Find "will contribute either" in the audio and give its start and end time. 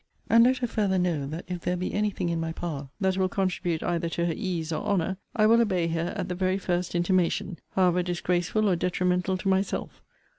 3.17-4.09